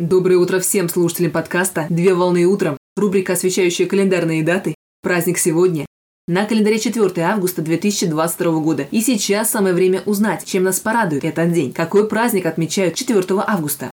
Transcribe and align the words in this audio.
Доброе 0.00 0.38
утро 0.38 0.60
всем 0.60 0.88
слушателям 0.88 1.30
подкаста 1.30 1.86
«Две 1.90 2.14
волны 2.14 2.46
утром», 2.46 2.78
рубрика, 2.96 3.34
освещающая 3.34 3.84
календарные 3.84 4.42
даты. 4.42 4.74
Праздник 5.02 5.36
сегодня. 5.36 5.84
На 6.26 6.46
календаре 6.46 6.78
4 6.78 7.20
августа 7.20 7.60
2022 7.60 8.60
года. 8.60 8.86
И 8.90 9.02
сейчас 9.02 9.50
самое 9.50 9.74
время 9.74 10.00
узнать, 10.06 10.46
чем 10.46 10.62
нас 10.62 10.80
порадует 10.80 11.26
этот 11.26 11.52
день. 11.52 11.74
Какой 11.74 12.08
праздник 12.08 12.46
отмечают 12.46 12.94
4 12.94 13.22
августа? 13.46 13.90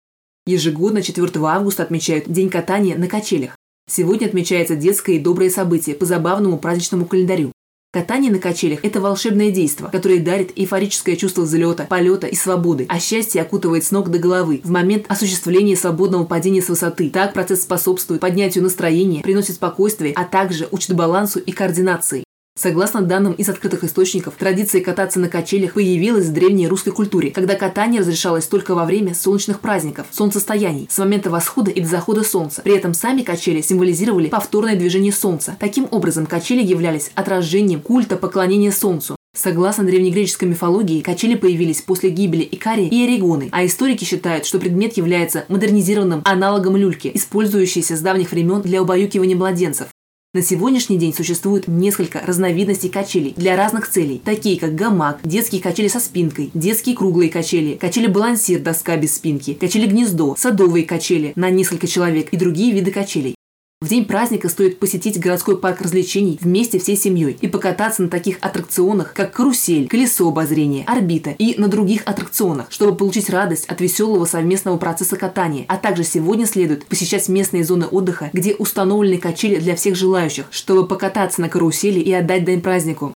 Ежегодно 0.44 1.00
4 1.00 1.26
августа 1.42 1.84
отмечают 1.84 2.30
День 2.30 2.50
катания 2.50 2.98
на 2.98 3.08
качелях. 3.08 3.56
Сегодня 3.90 4.26
отмечается 4.26 4.76
детское 4.76 5.16
и 5.16 5.20
доброе 5.20 5.48
событие 5.48 5.96
по 5.96 6.04
забавному 6.04 6.58
праздничному 6.58 7.06
календарю. 7.06 7.50
Катание 7.94 8.32
на 8.32 8.40
качелях– 8.40 8.80
это 8.82 9.00
волшебное 9.00 9.52
действо, 9.52 9.86
которое 9.86 10.18
дарит 10.18 10.50
эйфорическое 10.56 11.14
чувство 11.14 11.42
взлета, 11.42 11.86
полета 11.88 12.26
и 12.26 12.34
свободы, 12.34 12.86
а 12.88 12.98
счастье 12.98 13.40
окутывает 13.40 13.84
с 13.84 13.92
ног 13.92 14.10
до 14.10 14.18
головы 14.18 14.60
в 14.64 14.70
момент 14.72 15.04
осуществления 15.08 15.76
свободного 15.76 16.24
падения 16.24 16.60
с 16.60 16.68
высоты. 16.68 17.08
Так 17.10 17.34
процесс 17.34 17.62
способствует 17.62 18.20
поднятию 18.20 18.64
настроения, 18.64 19.22
приносит 19.22 19.54
спокойствие, 19.54 20.12
а 20.16 20.24
также 20.24 20.66
учит 20.72 20.96
балансу 20.96 21.38
и 21.38 21.52
координации. 21.52 22.24
Согласно 22.56 23.02
данным 23.02 23.32
из 23.32 23.48
открытых 23.48 23.82
источников, 23.82 24.34
традиция 24.38 24.80
кататься 24.80 25.18
на 25.18 25.28
качелях 25.28 25.74
появилась 25.74 26.26
в 26.26 26.32
древней 26.32 26.68
русской 26.68 26.92
культуре, 26.92 27.32
когда 27.32 27.56
катание 27.56 28.00
разрешалось 28.00 28.46
только 28.46 28.76
во 28.76 28.84
время 28.84 29.12
солнечных 29.12 29.58
праздников, 29.58 30.06
солнцестояний, 30.12 30.86
с 30.88 30.96
момента 30.98 31.30
восхода 31.30 31.72
и 31.72 31.80
до 31.80 31.88
захода 31.88 32.22
солнца. 32.22 32.62
При 32.62 32.76
этом 32.76 32.94
сами 32.94 33.22
качели 33.22 33.60
символизировали 33.60 34.28
повторное 34.28 34.76
движение 34.76 35.12
солнца. 35.12 35.56
Таким 35.58 35.88
образом, 35.90 36.26
качели 36.26 36.62
являлись 36.62 37.10
отражением 37.16 37.80
культа 37.80 38.16
поклонения 38.16 38.70
солнцу. 38.70 39.16
Согласно 39.36 39.82
древнегреческой 39.82 40.48
мифологии, 40.48 41.00
качели 41.00 41.34
появились 41.34 41.82
после 41.82 42.10
гибели 42.10 42.48
Икария 42.52 42.88
и 42.88 43.02
Орегоны, 43.02 43.48
а 43.50 43.66
историки 43.66 44.04
считают, 44.04 44.46
что 44.46 44.60
предмет 44.60 44.96
является 44.96 45.44
модернизированным 45.48 46.22
аналогом 46.24 46.76
люльки, 46.76 47.10
использующейся 47.12 47.96
с 47.96 48.00
давних 48.00 48.30
времен 48.30 48.62
для 48.62 48.80
убаюкивания 48.80 49.34
младенцев. 49.34 49.88
На 50.34 50.42
сегодняшний 50.42 50.98
день 50.98 51.14
существует 51.14 51.68
несколько 51.68 52.18
разновидностей 52.18 52.88
качелей 52.88 53.34
для 53.36 53.54
разных 53.54 53.88
целей, 53.88 54.20
такие 54.24 54.58
как 54.58 54.74
гамак, 54.74 55.20
детские 55.22 55.62
качели 55.62 55.86
со 55.86 56.00
спинкой, 56.00 56.50
детские 56.54 56.96
круглые 56.96 57.30
качели, 57.30 57.76
качели-балансир, 57.76 58.58
доска 58.58 58.96
без 58.96 59.14
спинки, 59.14 59.54
качели-гнездо, 59.54 60.34
садовые 60.36 60.86
качели 60.86 61.34
на 61.36 61.50
несколько 61.50 61.86
человек 61.86 62.30
и 62.30 62.36
другие 62.36 62.72
виды 62.72 62.90
качелей. 62.90 63.36
В 63.84 63.88
день 63.88 64.06
праздника 64.06 64.48
стоит 64.48 64.78
посетить 64.78 65.20
городской 65.20 65.58
парк 65.58 65.82
развлечений 65.82 66.38
вместе 66.40 66.78
всей 66.78 66.96
семьей 66.96 67.36
и 67.38 67.48
покататься 67.48 68.02
на 68.02 68.08
таких 68.08 68.38
аттракционах, 68.40 69.12
как 69.12 69.34
карусель, 69.34 69.88
колесо 69.88 70.26
обозрения, 70.26 70.84
орбита 70.86 71.32
и 71.32 71.60
на 71.60 71.68
других 71.68 72.00
аттракционах, 72.06 72.68
чтобы 72.70 72.96
получить 72.96 73.28
радость 73.28 73.66
от 73.66 73.82
веселого 73.82 74.24
совместного 74.24 74.78
процесса 74.78 75.18
катания. 75.18 75.66
А 75.68 75.76
также 75.76 76.02
сегодня 76.02 76.46
следует 76.46 76.86
посещать 76.86 77.28
местные 77.28 77.62
зоны 77.62 77.84
отдыха, 77.84 78.30
где 78.32 78.54
установлены 78.54 79.18
качели 79.18 79.56
для 79.56 79.76
всех 79.76 79.96
желающих, 79.96 80.46
чтобы 80.50 80.88
покататься 80.88 81.42
на 81.42 81.50
карусели 81.50 82.00
и 82.00 82.10
отдать 82.10 82.46
дань 82.46 82.62
празднику. 82.62 83.12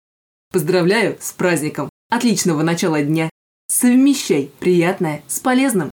Поздравляю 0.52 1.16
с 1.20 1.30
праздником! 1.30 1.88
Отличного 2.10 2.64
начала 2.64 3.00
дня! 3.02 3.30
Совмещай 3.68 4.50
приятное 4.58 5.22
с 5.28 5.38
полезным! 5.38 5.92